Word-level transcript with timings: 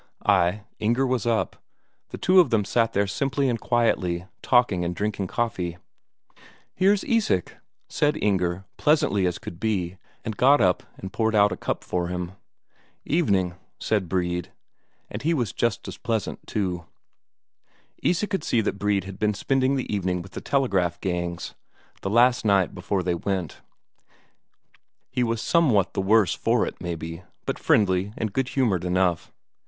Ay, 0.25 0.63
Inger 0.79 1.05
was 1.05 1.27
up, 1.27 1.57
the 2.09 2.17
two 2.17 2.39
of 2.39 2.49
them 2.49 2.65
sat 2.65 2.93
there 2.93 3.05
simply 3.05 3.47
and 3.47 3.59
quietly, 3.61 4.25
talking 4.41 4.83
and 4.83 4.95
drinking 4.95 5.27
coffee. 5.27 5.77
"Here's 6.73 7.03
Isak," 7.03 7.57
said 7.87 8.17
Inger 8.17 8.65
pleasantly 8.77 9.27
as 9.27 9.37
could 9.37 9.59
be, 9.59 9.99
and 10.25 10.35
got 10.35 10.59
up 10.59 10.81
and 10.97 11.13
poured 11.13 11.35
out 11.35 11.51
a 11.51 11.55
cup 11.55 11.83
for 11.83 12.07
him. 12.07 12.31
"Evening," 13.05 13.53
said 13.79 14.09
Brede, 14.09 14.51
and 15.11 15.23
was 15.33 15.53
just 15.53 15.87
as 15.87 15.99
pleasant 15.99 16.47
too. 16.47 16.87
Isak 18.01 18.31
could 18.31 18.43
see 18.43 18.61
that 18.61 18.79
Brede 18.79 19.03
had 19.03 19.19
been 19.19 19.35
spending 19.35 19.75
the 19.75 19.93
evening 19.93 20.23
with 20.23 20.31
the 20.31 20.41
telegraph 20.41 20.99
gangs, 20.99 21.53
the 22.01 22.09
last 22.09 22.43
night 22.43 22.73
before 22.73 23.03
they 23.03 23.13
went; 23.13 23.61
he 25.11 25.21
was 25.23 25.43
somewhat 25.43 25.93
the 25.93 26.01
worse 26.01 26.33
for 26.33 26.65
it, 26.65 26.81
maybe, 26.81 27.21
but 27.45 27.59
friendly 27.59 28.13
and 28.17 28.33
good 28.33 28.47
humoured 28.47 28.83
enough. 28.83 29.31